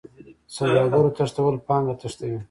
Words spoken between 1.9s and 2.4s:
تښتوي.